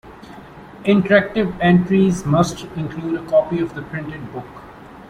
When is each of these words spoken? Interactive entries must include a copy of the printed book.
Interactive 0.83 1.55
entries 1.61 2.25
must 2.25 2.61
include 2.75 3.19
a 3.19 3.29
copy 3.29 3.59
of 3.59 3.75
the 3.75 3.83
printed 3.83 4.33
book. 4.33 4.47